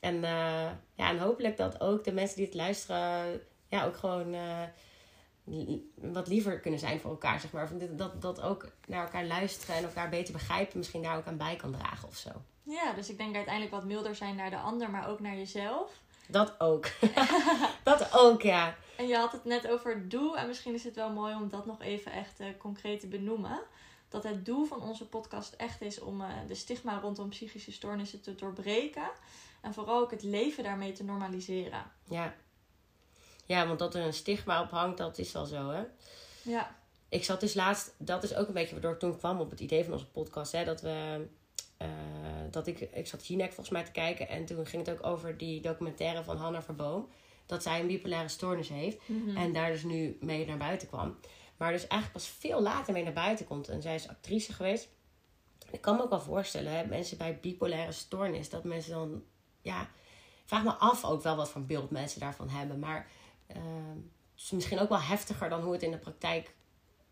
En, 0.01 0.25
eh, 0.25 0.71
ja, 0.95 1.09
en 1.09 1.19
hopelijk 1.19 1.57
dat 1.57 1.81
ook 1.81 2.05
de 2.05 2.13
mensen 2.13 2.37
die 2.37 2.47
het 2.47 2.55
luisteren, 2.55 3.41
ja, 3.69 3.87
ook 3.87 3.97
gewoon 3.97 4.35
eh, 4.35 4.63
wat 5.95 6.29
liever 6.29 6.61
kunnen 6.61 6.81
zijn 6.81 7.01
voor 7.01 7.11
elkaar, 7.11 7.41
zeg 7.41 7.53
maar. 7.53 7.69
Dat, 7.91 8.23
dat 8.23 8.41
ook 8.41 8.69
naar 8.87 9.05
elkaar 9.05 9.25
luisteren 9.25 9.77
en 9.77 9.85
elkaar 9.85 10.09
beter 10.09 10.33
begrijpen, 10.33 10.79
misschien 10.79 11.03
daar 11.03 11.17
ook 11.17 11.27
aan 11.27 11.37
bij 11.37 11.57
kan 11.57 11.73
dragen 11.73 12.09
of 12.09 12.17
zo. 12.17 12.31
ja, 12.63 12.93
dus 12.93 13.11
ik 13.11 13.19
denk 13.19 13.35
uiteindelijk 13.35 13.75
wat 13.75 13.85
milder 13.85 14.15
zijn 14.15 14.37
naar 14.37 14.51
de 14.51 14.59
ander, 14.59 14.91
maar 14.91 15.09
ook 15.09 15.21
naar 15.21 15.37
jezelf. 15.37 16.01
Dat 16.31 16.55
ook. 16.61 16.87
dat 17.83 18.09
ook, 18.13 18.43
ja. 18.43 18.77
En 18.97 19.07
je 19.07 19.17
had 19.17 19.33
het 19.33 19.45
net 19.45 19.69
over 19.69 19.95
het 19.95 20.11
doel. 20.11 20.39
En 20.39 20.47
misschien 20.47 20.75
is 20.75 20.85
het 20.85 20.95
wel 20.95 21.11
mooi 21.11 21.35
om 21.35 21.49
dat 21.49 21.67
nog 21.67 21.83
even 21.83 22.13
echt 22.13 22.41
eh, 22.41 22.47
concreet 22.59 23.01
te 23.01 23.07
benoemen. 23.07 23.61
Dat 24.09 24.23
het 24.23 24.47
doel 24.47 24.65
van 24.65 24.83
onze 24.83 25.07
podcast 25.07 25.53
echt 25.53 25.81
is 25.81 26.01
om 26.01 26.21
eh, 26.21 26.29
de 26.47 26.55
stigma 26.55 26.99
rondom 26.99 27.29
psychische 27.29 27.73
stoornissen 27.73 28.21
te 28.21 28.35
doorbreken. 28.35 29.11
En 29.61 29.75
vooral 29.75 30.01
ook 30.01 30.11
het 30.11 30.23
leven 30.23 30.65
daarmee 30.65 30.93
te 30.93 31.05
normaliseren. 31.05 31.83
Ja. 32.09 32.35
Ja, 33.47 33.67
want 33.67 33.79
dat 33.79 33.95
er 33.95 34.05
een 34.05 34.13
stigma 34.13 34.63
op 34.63 34.71
hangt, 34.71 34.99
dat 34.99 35.19
is 35.19 35.33
wel 35.33 35.45
zo, 35.45 35.71
hè. 35.71 35.83
Ja, 36.43 36.77
Ik 37.09 37.25
zat 37.25 37.41
dus 37.41 37.55
laatst, 37.55 37.95
dat 37.99 38.23
is 38.23 38.35
ook 38.35 38.49
een 38.49 38.55
beetje 38.55 38.73
waardoor 38.73 38.93
ik 38.93 38.99
toen 38.99 39.19
kwam 39.19 39.41
op 39.41 39.51
het 39.51 39.61
idee 39.61 39.85
van 39.85 39.93
onze 39.93 40.07
podcast, 40.07 40.53
hè, 40.53 40.65
dat 40.65 40.81
we, 40.81 41.27
eh, 41.77 41.89
dat 42.53 42.67
ik, 42.67 42.81
ik 42.81 43.07
zat 43.07 43.27
Jinek 43.27 43.47
volgens 43.53 43.69
mij 43.71 43.85
te 43.85 43.91
kijken 43.91 44.29
en 44.29 44.45
toen 44.45 44.67
ging 44.67 44.87
het 44.87 44.95
ook 44.99 45.07
over 45.07 45.37
die 45.39 45.61
documentaire 45.61 46.25
van 46.25 46.37
Hanna 46.37 46.63
Verboom, 46.63 47.09
dat 47.47 47.63
zij 47.63 47.81
een 47.81 47.87
bipolaire 47.87 48.29
stoornis 48.29 48.69
heeft 48.69 48.99
Mhm. 49.09 49.37
en 49.37 49.53
daar 49.53 49.71
dus 49.73 49.83
nu 49.83 50.17
mee 50.21 50.47
naar 50.47 50.57
buiten 50.57 50.89
kwam. 50.89 51.17
Maar 51.57 51.73
dus 51.73 51.87
eigenlijk 51.87 52.13
pas 52.13 52.29
veel 52.29 52.63
later 52.63 52.93
mee 52.93 53.03
naar 53.03 53.13
buiten 53.13 53.47
komt 53.47 53.69
en 53.69 53.83
zij 53.83 53.95
is 53.95 54.09
actrice 54.09 54.53
geweest. 54.53 54.89
Ik 55.71 55.81
kan 55.81 55.97
me 55.97 56.03
ook 56.03 56.11
wel 56.11 56.21
voorstellen, 56.21 56.73
hè, 56.73 56.87
mensen 56.87 57.19
bij 57.19 57.39
bipolaire 57.41 57.93
stoornis, 57.93 58.49
dat 58.49 58.65
mensen 58.65 58.93
dan, 58.93 59.23
ja, 59.63 59.89
vraag 60.45 60.65
me 60.65 60.73
af 60.73 61.05
ook 61.05 61.23
wel 61.23 61.37
wat 61.37 61.51
voor 61.51 61.63
beeld 61.65 61.91
mensen 61.91 62.21
daarvan 62.21 62.49
hebben, 62.49 62.79
maar 62.79 63.09
ehm, 63.47 63.97
het 64.35 64.43
is 64.43 64.51
misschien 64.51 64.79
ook 64.79 64.89
wel 64.89 65.01
heftiger 65.01 65.49
dan 65.49 65.63
hoe 65.63 65.73
het 65.73 65.83
in 65.83 65.91
de 65.91 65.99
praktijk 65.99 66.55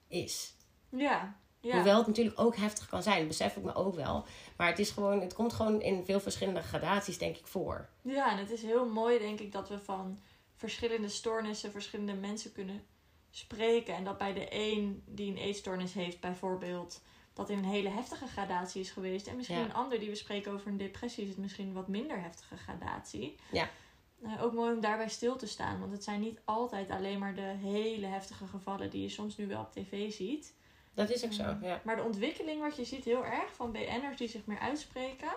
is. 0.08 0.54
ja. 0.88 1.36
Ja. 1.60 1.74
Hoewel 1.74 1.96
het 1.98 2.06
natuurlijk 2.06 2.40
ook 2.40 2.56
heftig 2.56 2.88
kan 2.88 3.02
zijn, 3.02 3.18
dat 3.18 3.28
besef 3.28 3.56
ik 3.56 3.62
me 3.62 3.74
ook 3.74 3.94
wel. 3.94 4.24
Maar 4.56 4.68
het, 4.68 4.78
is 4.78 4.90
gewoon, 4.90 5.20
het 5.20 5.34
komt 5.34 5.52
gewoon 5.52 5.80
in 5.82 6.04
veel 6.04 6.20
verschillende 6.20 6.62
gradaties, 6.62 7.18
denk 7.18 7.36
ik, 7.36 7.46
voor. 7.46 7.88
Ja, 8.02 8.30
en 8.32 8.38
het 8.38 8.50
is 8.50 8.62
heel 8.62 8.86
mooi, 8.88 9.18
denk 9.18 9.40
ik, 9.40 9.52
dat 9.52 9.68
we 9.68 9.78
van 9.78 10.18
verschillende 10.56 11.08
stoornissen 11.08 11.70
verschillende 11.70 12.14
mensen 12.14 12.52
kunnen 12.52 12.82
spreken. 13.30 13.94
En 13.94 14.04
dat 14.04 14.18
bij 14.18 14.32
de 14.32 14.46
een 14.50 15.02
die 15.06 15.30
een 15.30 15.36
eetstoornis 15.36 15.92
heeft, 15.92 16.20
bijvoorbeeld, 16.20 17.00
dat 17.32 17.50
in 17.50 17.58
een 17.58 17.64
hele 17.64 17.88
heftige 17.88 18.26
gradatie 18.26 18.80
is 18.80 18.90
geweest. 18.90 19.26
En 19.26 19.36
misschien 19.36 19.58
Ja. 19.58 19.64
een 19.64 19.74
ander 19.74 19.98
die 19.98 20.08
we 20.08 20.14
spreken 20.14 20.52
over 20.52 20.66
een 20.66 20.76
depressie, 20.76 21.22
is 21.22 21.28
het 21.28 21.38
misschien 21.38 21.66
een 21.66 21.72
wat 21.72 21.88
minder 21.88 22.20
heftige 22.20 22.56
gradatie. 22.56 23.36
Ja. 23.52 23.68
Eh, 24.22 24.42
ook 24.42 24.52
mooi 24.52 24.72
om 24.74 24.80
daarbij 24.80 25.08
stil 25.08 25.36
te 25.36 25.46
staan, 25.46 25.80
want 25.80 25.92
het 25.92 26.04
zijn 26.04 26.20
niet 26.20 26.40
altijd 26.44 26.90
alleen 26.90 27.18
maar 27.18 27.34
de 27.34 27.54
hele 27.60 28.06
heftige 28.06 28.46
gevallen 28.46 28.90
die 28.90 29.02
je 29.02 29.08
soms 29.08 29.36
nu 29.36 29.46
wel 29.46 29.60
op 29.60 29.72
tv 29.72 30.12
ziet. 30.12 30.54
Dat 30.98 31.10
is 31.10 31.24
ook 31.24 31.32
zo, 31.32 31.56
ja. 31.62 31.80
Maar 31.84 31.96
de 31.96 32.02
ontwikkeling 32.02 32.60
wat 32.60 32.76
je 32.76 32.84
ziet 32.84 33.04
heel 33.04 33.24
erg 33.24 33.54
van 33.54 33.72
BN'ers 33.72 34.16
die 34.16 34.28
zich 34.28 34.40
meer 34.44 34.58
uitspreken, 34.58 35.28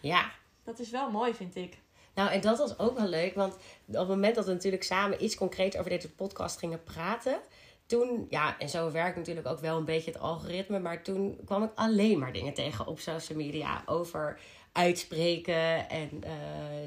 Ja, 0.00 0.30
dat 0.64 0.78
is 0.78 0.90
wel 0.90 1.10
mooi, 1.10 1.34
vind 1.34 1.56
ik. 1.56 1.78
Nou, 2.14 2.30
en 2.30 2.40
dat 2.40 2.58
was 2.58 2.78
ook 2.78 2.98
wel 2.98 3.06
leuk, 3.06 3.34
want 3.34 3.54
op 3.86 3.94
het 3.94 4.08
moment 4.08 4.34
dat 4.34 4.46
we 4.46 4.52
natuurlijk 4.52 4.82
samen 4.82 5.24
iets 5.24 5.36
concreet 5.36 5.78
over 5.78 5.90
deze 5.90 6.10
podcast 6.10 6.58
gingen 6.58 6.82
praten, 6.82 7.40
toen, 7.88 8.26
ja, 8.28 8.58
en 8.58 8.68
zo 8.68 8.90
werkt 8.90 9.16
natuurlijk 9.16 9.46
ook 9.46 9.60
wel 9.60 9.76
een 9.76 9.84
beetje 9.84 10.10
het 10.10 10.20
algoritme, 10.20 10.78
maar 10.78 11.02
toen 11.02 11.40
kwam 11.44 11.62
ik 11.62 11.70
alleen 11.74 12.18
maar 12.18 12.32
dingen 12.32 12.54
tegen 12.54 12.86
op 12.86 12.98
social 13.00 13.38
media 13.38 13.82
over 13.86 14.38
uitspreken 14.72 15.88
en 15.90 16.10
eh, 16.22 16.32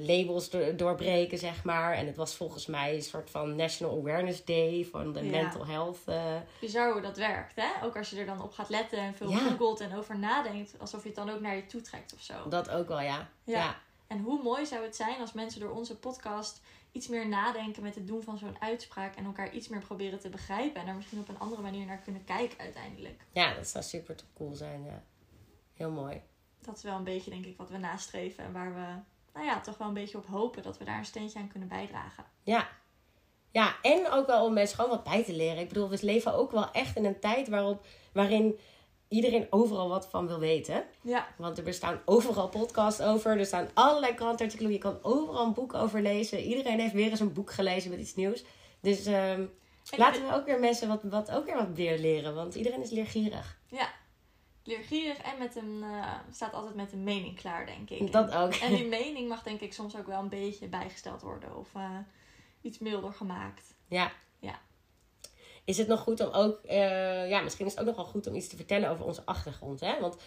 labels 0.08 0.50
do- 0.50 0.76
doorbreken, 0.76 1.38
zeg 1.38 1.64
maar. 1.64 1.94
En 1.94 2.06
het 2.08 2.16
was 2.16 2.36
volgens 2.36 2.66
mij 2.66 2.96
een 2.96 3.02
soort 3.02 3.30
van 3.30 3.56
National 3.56 3.98
Awareness 4.00 4.46
Day 4.46 4.88
van 4.92 5.14
de 5.14 5.24
Ja. 5.26 5.32
mental 5.32 5.66
health. 5.68 5.98
eh, 6.06 6.36
bizar 6.60 6.92
hoe 6.92 7.02
dat 7.02 7.18
werkt, 7.18 7.56
hè? 7.56 7.86
Ook 7.86 7.98
als 7.98 8.10
je 8.10 8.20
er 8.20 8.26
dan 8.26 8.42
op 8.42 8.54
gaat 8.54 8.70
letten 8.70 8.98
en 8.98 9.14
veel 9.16 9.30
Ja. 9.30 9.38
googelt 9.38 9.80
en 9.80 9.96
over 9.98 10.20
nadenkt, 10.20 10.74
alsof 10.80 11.02
je 11.02 11.08
het 11.08 11.18
dan 11.18 11.30
ook 11.30 11.40
naar 11.42 11.56
je 11.56 11.66
toe 11.66 11.82
trekt 11.82 12.14
of 12.14 12.22
zo. 12.22 12.34
dat 12.50 12.70
ook 12.70 12.88
wel, 12.88 13.02
ja. 13.02 13.30
Ja. 13.44 13.58
ja. 13.58 13.76
En 14.08 14.20
hoe 14.22 14.42
mooi 14.44 14.66
zou 14.66 14.84
het 14.84 14.96
zijn 14.96 15.20
als 15.20 15.34
mensen 15.34 15.60
door 15.60 15.72
onze 15.72 15.96
podcast 15.98 16.62
iets 16.92 17.08
meer 17.08 17.28
nadenken 17.28 17.84
met 17.84 17.96
het 17.96 18.08
doen 18.08 18.24
van 18.24 18.38
zo'n 18.38 18.62
uitspraak 18.62 19.16
en 19.16 19.26
elkaar 19.26 19.54
iets 19.54 19.68
meer 19.68 19.80
proberen 19.80 20.20
te 20.20 20.30
begrijpen 20.30 20.82
en 20.82 20.88
er 20.88 20.96
misschien 20.96 21.20
op 21.20 21.30
een 21.30 21.40
andere 21.40 21.62
manier 21.62 21.86
naar 21.86 22.02
kunnen 22.02 22.24
kijken 22.24 22.60
uiteindelijk. 22.60 23.26
Ja, 23.32 23.54
dat 23.54 23.68
zou 23.68 23.84
super 23.84 24.16
cool 24.34 24.54
zijn, 24.56 24.84
ja. 24.84 25.04
Heel 25.74 25.92
mooi. 25.92 26.22
Dat 26.62 26.78
is 26.78 26.84
wel 26.84 26.96
een 26.96 27.04
beetje, 27.04 27.30
denk 27.30 27.46
ik, 27.46 27.58
wat 27.58 27.70
we 27.70 27.78
nastreven 27.78 28.44
en 28.44 28.52
waar 28.52 28.74
we, 28.74 28.86
nou 29.34 29.46
ja, 29.46 29.62
toch 29.62 29.78
wel 29.78 29.88
een 29.88 29.94
beetje 29.94 30.18
op 30.18 30.26
hopen 30.26 30.64
dat 30.64 30.78
we 30.78 30.84
daar 30.86 30.98
een 30.98 31.06
steentje 31.06 31.40
aan 31.40 31.48
kunnen 31.48 31.70
bijdragen. 31.70 32.26
Ja. 32.44 32.70
Ja, 33.52 33.76
en 33.82 34.12
ook 34.12 34.28
wel 34.28 34.46
om 34.46 34.54
mensen 34.54 34.76
gewoon 34.76 34.92
wat 34.92 35.04
bij 35.04 35.24
te 35.24 35.34
leren. 35.34 35.62
Ik 35.62 35.68
bedoel, 35.68 35.90
we 35.90 35.98
leven 36.02 36.34
ook 36.34 36.52
wel 36.52 36.72
echt 36.72 36.96
in 36.96 37.06
een 37.06 37.20
tijd 37.20 37.48
waarop, 37.48 37.86
waarin 38.14 38.60
iedereen 39.12 39.48
overal 39.50 39.90
wat 39.90 40.08
van 40.08 40.28
wil 40.28 40.40
weten. 40.40 40.84
Ja, 41.02 41.28
Want 41.38 41.58
er 41.58 41.64
bestaan 41.64 42.00
overal 42.06 42.50
podcasts 42.50 43.02
over. 43.02 43.40
Er 43.40 43.46
staan 43.46 43.70
allerlei 43.74 44.14
krantartikelen. 44.14 44.72
Je 44.72 44.78
kan 44.78 44.98
overal 45.02 45.46
een 45.46 45.54
boek 45.54 45.74
over 45.74 46.02
lezen. 46.02 46.40
Iedereen 46.40 46.80
heeft 46.80 46.94
weer 46.94 47.10
eens 47.10 47.20
een 47.20 47.34
boek 47.34 47.52
gelezen 47.52 47.90
met 47.90 48.00
iets 48.00 48.16
nieuws. 48.16 48.44
Dus 48.80 49.06
ehm, 49.06 49.42
En 49.92 49.98
laten 49.98 50.28
we 50.28 50.34
ook 50.34 50.46
weer 50.46 50.60
mensen 50.60 50.88
wat, 50.88 51.04
wat, 51.04 51.32
ook 51.32 51.46
weer 51.46 51.56
wat 51.56 51.70
weer 51.74 52.00
leren. 52.00 52.36
Want 52.36 52.56
iedereen 52.56 52.82
is 52.82 52.90
leergierig. 52.92 53.60
ja. 53.68 54.00
Leergierig 54.64 55.18
en 55.18 55.38
met 55.40 55.56
een, 55.56 55.84
eh, 55.84 56.14
staat 56.32 56.54
altijd 56.54 56.76
met 56.76 56.92
een 56.94 57.04
mening 57.04 57.36
klaar, 57.36 57.66
denk 57.66 57.90
ik. 57.90 58.12
Dat 58.12 58.36
ook. 58.36 58.54
En 58.54 58.76
die 58.76 58.86
mening 59.00 59.28
mag 59.30 59.44
denk 59.44 59.60
ik 59.62 59.74
soms 59.74 59.98
ook 59.98 60.08
wel 60.08 60.20
een 60.20 60.30
beetje 60.30 60.68
bijgesteld 60.68 61.22
worden 61.22 61.58
of 61.58 61.76
eh, 61.76 61.98
iets 62.62 62.80
milder 62.80 63.14
gemaakt. 63.14 63.74
Ja. 63.88 64.12
Ja. 65.64 65.72
Is 65.72 65.78
het 65.78 65.88
nog 65.88 66.00
goed 66.00 66.20
om 66.20 66.34
ook... 66.34 66.64
eh, 66.64 67.30
ja, 67.30 67.42
misschien 67.42 67.66
is 67.66 67.72
het 67.72 67.82
ook 67.82 67.88
nog 67.88 67.96
wel 67.96 68.06
goed 68.06 68.28
om 68.28 68.36
iets 68.36 68.48
te 68.48 68.56
vertellen 68.56 68.90
over 68.90 69.06
onze 69.06 69.26
achtergrond. 69.26 69.80
Hè? 69.80 70.00
Want 70.00 70.18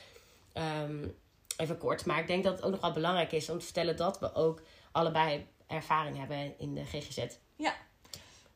ehm, 0.52 1.08
even 1.56 1.78
kort, 1.78 2.06
maar 2.06 2.18
ik 2.18 2.26
denk 2.26 2.44
dat 2.44 2.52
het 2.56 2.64
ook 2.64 2.70
nog 2.70 2.80
wel 2.80 2.92
belangrijk 2.92 3.32
is 3.32 3.50
om 3.50 3.58
te 3.58 3.64
vertellen 3.64 3.96
dat 3.96 4.18
we 4.18 4.34
ook 4.34 4.62
allebei 4.92 5.46
ervaring 5.66 6.18
hebben 6.18 6.58
in 6.58 6.74
de 6.74 6.84
GGZ. 6.84 7.26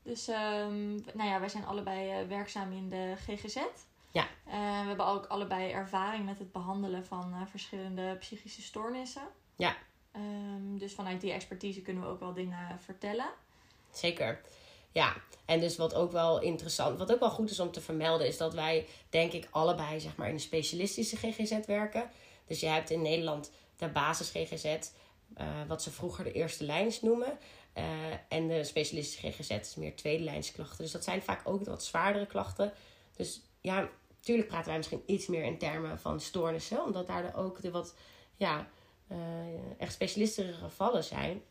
Dus 0.09 0.29
ehm, 0.29 0.95
nou 0.95 1.29
ja, 1.29 1.41
wij 1.41 1.49
zijn 1.49 1.65
allebei 1.65 2.11
eh, 2.11 2.29
werkzaam 2.29 2.73
in 2.73 2.89
de 2.89 3.15
GGZ. 3.17 3.57
Ja. 4.11 4.27
Eh, 4.45 4.81
we 4.81 4.87
hebben 4.87 5.07
ook 5.07 5.27
allebei 5.27 5.71
ervaring 5.71 6.25
met 6.25 6.39
het 6.39 6.53
behandelen 6.53 7.07
van 7.07 7.47
verschillende 7.51 8.17
psychische 8.19 8.63
stoornissen. 8.63 9.23
Ja. 9.57 9.77
Ehm, 10.13 10.77
dus 10.79 10.95
vanuit 10.95 11.21
die 11.21 11.33
expertise 11.33 11.83
kunnen 11.83 12.03
we 12.03 12.09
ook 12.09 12.21
wel 12.21 12.33
dingen 12.33 12.81
vertellen. 12.81 13.29
Zeker. 13.91 14.41
Ja, 14.99 15.17
en 15.45 15.61
dus 15.61 15.77
wat 15.77 15.95
ook 15.95 16.13
wel 16.13 16.41
interessant, 16.41 16.99
wat 16.99 17.13
ook 17.13 17.21
wel 17.21 17.31
goed 17.31 17.51
is 17.51 17.61
om 17.61 17.71
te 17.71 17.81
vermelden, 17.81 18.27
is 18.27 18.37
dat 18.37 18.55
wij, 18.55 18.87
denk 19.11 19.33
ik, 19.33 19.49
allebei 19.51 20.01
zeg 20.01 20.17
maar 20.17 20.29
in 20.29 20.35
een 20.35 20.41
specialistische 20.41 21.17
GGZ 21.17 21.67
werken. 21.67 22.11
Dus 22.47 22.61
je 22.61 22.67
hebt 22.67 22.91
in 22.91 23.03
Nederland 23.03 23.51
de 23.77 23.89
basis 23.89 24.31
GGZ, 24.31 24.65
eh, 24.65 25.47
wat 25.69 25.83
ze 25.83 25.91
vroeger 25.91 26.25
de 26.25 26.33
eerste 26.33 26.65
lijns 26.65 27.03
noemen. 27.03 27.39
Eh, 27.73 27.85
en 28.29 28.49
de 28.49 28.65
specialistische 28.65 29.31
GGZ 29.31 29.51
is 29.51 29.75
meer 29.75 29.97
tweede 29.97 30.25
lijns 30.25 30.53
klachten. 30.53 30.83
Dus 30.83 30.93
dat 30.93 31.05
zijn 31.05 31.23
vaak 31.23 31.41
ook 31.45 31.65
de 31.65 31.71
wat 31.71 31.85
zwaardere 31.85 32.27
klachten. 32.27 32.73
Dus 33.17 33.41
ja, 33.61 33.89
natuurlijk 34.17 34.49
praten 34.49 34.69
wij 34.69 34.77
misschien 34.77 35.03
iets 35.07 35.27
meer 35.27 35.45
in 35.45 35.59
termen 35.59 35.99
van 36.01 36.21
stoornissen, 36.21 36.85
omdat 36.85 37.07
daar 37.07 37.23
de 37.23 37.35
ook 37.35 37.63
de 37.63 37.71
wat, 37.71 37.95
ja, 38.37 38.69
eh, 39.09 39.17
echt 39.79 39.93
specialistere 39.93 40.53
gevallen 40.53 41.05
zijn. 41.05 41.43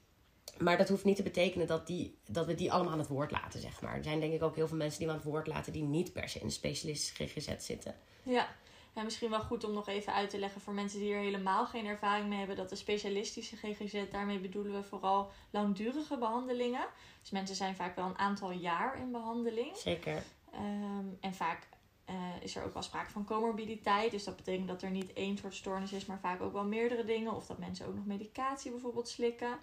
Maar 0.59 0.77
dat 0.77 0.89
hoeft 0.89 1.03
niet 1.03 1.15
te 1.15 1.23
betekenen 1.23 1.67
dat, 1.67 1.87
die, 1.87 2.17
dat 2.25 2.45
we 2.45 2.55
die 2.55 2.71
allemaal 2.71 2.93
aan 2.93 2.99
het 2.99 3.07
woord 3.07 3.31
laten, 3.31 3.61
zeg 3.61 3.81
maar. 3.81 3.95
Er 3.95 4.03
zijn 4.03 4.19
denk 4.19 4.33
ik 4.33 4.43
ook 4.43 4.55
heel 4.55 4.67
veel 4.67 4.77
mensen 4.77 4.97
die 4.97 5.07
we 5.07 5.13
aan 5.13 5.19
het 5.19 5.29
woord 5.29 5.47
laten 5.47 5.73
die 5.73 5.83
niet 5.83 6.13
per 6.13 6.29
se 6.29 6.39
in 6.39 6.47
de 6.47 6.53
specialistische 6.53 7.27
GGZ 7.27 7.65
zitten. 7.65 7.95
Ja. 8.23 8.47
En 8.93 9.03
misschien 9.03 9.29
wel 9.29 9.41
goed 9.41 9.63
om 9.63 9.73
nog 9.73 9.87
even 9.87 10.13
uit 10.13 10.29
te 10.29 10.39
leggen 10.39 10.61
voor 10.61 10.73
mensen 10.73 10.99
die 10.99 11.13
er 11.13 11.19
helemaal 11.19 11.65
geen 11.65 11.85
ervaring 11.85 12.27
mee 12.27 12.37
hebben, 12.37 12.55
dat 12.55 12.69
de 12.69 12.75
specialistische 12.75 13.55
GGZ, 13.55 14.03
daarmee 14.11 14.39
bedoelen 14.39 14.73
we 14.73 14.83
vooral 14.83 15.31
langdurige 15.49 16.17
behandelingen. 16.17 16.87
Dus 17.21 17.29
mensen 17.29 17.55
zijn 17.55 17.75
vaak 17.75 17.95
wel 17.95 18.05
een 18.05 18.17
aantal 18.17 18.51
jaar 18.51 18.99
in 18.99 19.11
behandeling. 19.11 19.77
Zeker. 19.77 20.23
Ehm, 20.51 21.05
en 21.19 21.33
vaak 21.33 21.67
eh, 22.05 22.15
is 22.41 22.55
er 22.55 22.63
ook 22.63 22.73
wel 22.73 22.83
sprake 22.83 23.09
van 23.09 23.25
comorbiditeit. 23.25 24.11
Dus 24.11 24.23
dat 24.23 24.35
betekent 24.35 24.67
dat 24.67 24.81
er 24.81 24.91
niet 24.91 25.13
één 25.13 25.37
soort 25.37 25.55
stoornis 25.55 25.91
is, 25.93 26.05
maar 26.05 26.19
vaak 26.19 26.41
ook 26.41 26.53
wel 26.53 26.65
meerdere 26.65 27.05
dingen. 27.05 27.35
Of 27.35 27.45
dat 27.45 27.57
mensen 27.57 27.87
ook 27.87 27.95
nog 27.95 28.05
medicatie 28.05 28.71
bijvoorbeeld 28.71 29.09
slikken. 29.09 29.59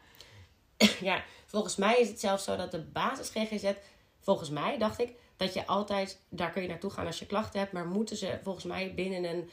Ja, 1.00 1.24
volgens 1.46 1.76
mij 1.76 2.00
is 2.00 2.08
het 2.08 2.20
zelfs 2.20 2.44
zo 2.44 2.56
dat 2.56 2.70
de 2.70 2.80
basis 2.80 3.28
GGZ, 3.28 3.72
volgens 4.20 4.50
mij 4.50 4.78
dacht 4.78 5.00
ik, 5.00 5.12
dat 5.36 5.54
je 5.54 5.66
altijd, 5.66 6.18
daar 6.28 6.50
kun 6.50 6.62
je 6.62 6.68
naartoe 6.68 6.90
gaan 6.90 7.06
als 7.06 7.18
je 7.18 7.26
klachten 7.26 7.60
hebt, 7.60 7.72
maar 7.72 7.86
moeten 7.86 8.16
ze 8.16 8.38
volgens 8.42 8.64
mij 8.64 8.94
binnen 8.94 9.24
een 9.24 9.50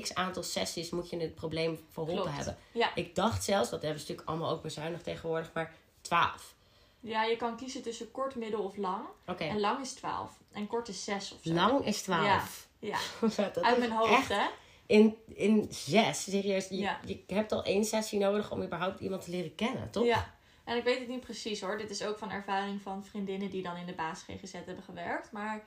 x 0.00 0.14
aantal 0.14 0.42
sessies 0.42 0.90
moet 0.90 1.10
je 1.10 1.16
het 1.20 1.34
probleem 1.34 1.78
verholpen 1.90 2.32
hebben. 2.32 2.56
Ja. 2.72 2.90
Ik 2.94 3.14
dacht 3.14 3.44
zelfs, 3.44 3.70
dat 3.70 3.82
hebben 3.82 4.00
ze 4.00 4.06
natuurlijk 4.06 4.28
allemaal 4.28 4.50
ook 4.50 4.62
bezuinigd 4.62 5.04
tegenwoordig, 5.04 5.50
maar 5.54 5.74
12. 6.00 6.54
ja, 7.00 7.22
je 7.24 7.36
kan 7.36 7.56
kiezen 7.56 7.82
tussen 7.82 8.10
kort, 8.10 8.34
middel 8.34 8.60
of 8.62 8.76
lang. 8.76 9.04
En 9.38 9.60
lang 9.60 9.80
is 9.80 9.92
12. 9.92 10.30
En 10.52 10.66
kort 10.66 10.88
is 10.88 11.04
6 11.04 11.32
of 11.32 11.38
zo. 11.42 11.52
lang 11.52 11.84
is 11.84 12.02
12. 12.02 12.68
Ja, 12.78 12.98
Dat 13.36 13.62
uit 13.62 13.78
mijn 13.78 13.92
hoofd 13.92 14.28
hè. 14.28 14.46
in, 14.86 15.16
in 15.34 15.66
zes, 15.70 16.22
serieus. 16.22 16.68
Je, 16.68 16.76
Ja. 16.76 17.00
je 17.04 17.22
hebt 17.26 17.52
al 17.52 17.64
één 17.64 17.84
sessie 17.84 18.18
nodig 18.18 18.50
om 18.50 18.62
überhaupt 18.62 19.00
iemand 19.00 19.24
te 19.24 19.30
leren 19.30 19.54
kennen, 19.54 19.90
toch? 19.90 20.04
Ja. 20.04 20.33
En 20.64 20.76
ik 20.76 20.84
weet 20.84 20.98
het 20.98 21.08
niet 21.08 21.20
precies 21.20 21.60
hoor. 21.60 21.78
Dit 21.78 21.90
is 21.90 22.04
ook 22.04 22.18
van 22.18 22.30
ervaring 22.30 22.82
van 22.82 23.04
vriendinnen 23.04 23.50
die 23.50 23.62
dan 23.62 23.76
in 23.76 23.86
de 23.86 23.92
basis 23.92 24.36
GGZ 24.36 24.52
hebben 24.52 24.82
gewerkt. 24.82 25.32
Maar 25.32 25.64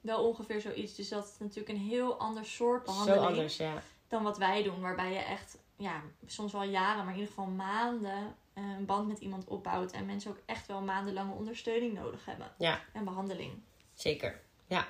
wel 0.00 0.28
ongeveer 0.28 0.60
zoiets. 0.60 0.94
Dus 0.94 1.08
dat 1.08 1.24
is 1.24 1.38
natuurlijk 1.38 1.68
een 1.68 1.84
heel 1.84 2.18
ander 2.18 2.44
soort 2.44 2.86
Zo 2.86 2.92
behandeling. 2.92 3.26
anders, 3.26 3.56
ja. 3.56 3.82
dan 4.08 4.22
wat 4.22 4.38
wij 4.38 4.62
doen. 4.62 4.80
Waarbij 4.80 5.12
je 5.12 5.18
echt, 5.18 5.58
ja, 5.76 6.02
soms 6.26 6.52
wel 6.52 6.62
jaren, 6.62 7.04
maar 7.04 7.14
in 7.14 7.20
ieder 7.20 7.34
geval 7.34 7.50
maanden 7.50 8.36
eh, 8.52 8.64
een 8.78 8.86
band 8.86 9.08
met 9.08 9.18
iemand 9.18 9.44
opbouwt. 9.44 9.92
En 9.92 10.06
mensen 10.06 10.30
ook 10.30 10.40
echt 10.46 10.66
wel 10.66 10.80
maandenlange 10.80 11.34
ondersteuning 11.34 11.94
nodig 11.94 12.24
hebben. 12.24 12.52
Ja. 12.58 12.80
En 12.92 13.04
behandeling. 13.04 13.62
Zeker, 13.94 14.40
ja. 14.66 14.86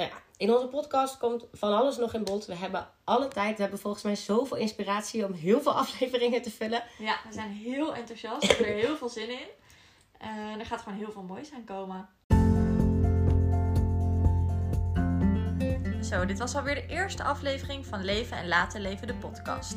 Nou 0.00 0.12
ja, 0.12 0.18
in 0.36 0.52
onze 0.52 0.66
podcast 0.66 1.18
komt 1.18 1.46
van 1.52 1.72
alles 1.72 1.96
nog 1.96 2.14
in 2.14 2.24
bod. 2.24 2.46
We 2.46 2.54
hebben 2.54 2.88
alle 3.04 3.28
tijd. 3.28 3.56
We 3.56 3.62
hebben 3.62 3.80
volgens 3.80 4.02
mij 4.02 4.16
zoveel 4.16 4.56
inspiratie 4.56 5.24
om 5.24 5.32
heel 5.32 5.60
veel 5.60 5.72
afleveringen 5.82 6.42
te 6.42 6.50
vullen. 6.50 6.82
Ja, 6.98 7.20
we 7.26 7.32
zijn 7.32 7.50
heel 7.50 7.94
enthousiast. 7.94 8.40
We 8.40 8.46
hebben 8.46 8.66
er 8.66 8.86
heel 8.86 8.96
veel 8.96 9.08
zin 9.08 9.30
in. 9.30 9.48
Eh, 10.18 10.58
er 10.58 10.66
gaat 10.66 10.80
gewoon 10.80 10.98
heel 10.98 11.12
veel 11.12 11.22
moois 11.22 11.52
aan 11.52 11.64
komen. 11.64 12.08
Zo, 16.10 16.26
dit 16.26 16.38
was 16.38 16.54
alweer 16.54 16.74
de 16.74 16.86
eerste 16.86 17.22
aflevering 17.22 17.86
van 17.86 18.04
Leven 18.04 18.36
en 18.36 18.48
Laten 18.48 18.80
Leven 18.80 19.06
de 19.06 19.14
podcast. 19.14 19.74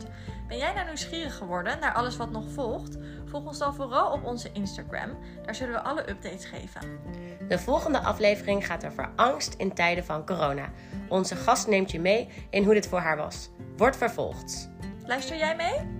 Ben 0.47 0.57
jij 0.57 0.73
nou 0.73 0.85
nieuwsgierig 0.85 1.37
geworden 1.37 1.79
naar 1.79 1.93
alles 1.93 2.17
wat 2.17 2.31
nog 2.31 2.51
volgt? 2.51 2.97
Volg 3.25 3.45
ons 3.45 3.57
dan 3.57 3.75
vooral 3.75 4.11
op 4.11 4.23
onze 4.23 4.51
Instagram. 4.51 5.17
Daar 5.45 5.55
zullen 5.55 5.73
we 5.73 5.81
alle 5.81 6.09
updates 6.09 6.45
geven. 6.45 6.99
De 7.47 7.59
volgende 7.59 7.99
aflevering 7.99 8.65
gaat 8.65 8.85
over 8.85 9.11
angst 9.15 9.53
in 9.53 9.73
tijden 9.73 10.05
van 10.05 10.25
corona. 10.25 10.69
Onze 11.09 11.35
gast 11.35 11.67
neemt 11.67 11.91
je 11.91 11.99
mee 11.99 12.29
in 12.49 12.63
hoe 12.63 12.73
dit 12.73 12.87
voor 12.87 12.99
haar 12.99 13.17
was. 13.17 13.49
Wordt 13.77 13.97
vervolgd. 13.97 14.69
Luister 15.05 15.37
jij 15.37 15.55
mee? 15.55 15.92